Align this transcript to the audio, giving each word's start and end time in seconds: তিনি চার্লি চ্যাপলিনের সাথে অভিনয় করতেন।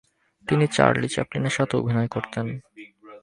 তিনি 0.47 0.65
চার্লি 0.67 1.07
চ্যাপলিনের 1.07 1.53
সাথে 1.57 1.73
অভিনয় 1.77 2.07
করতেন। 2.07 2.45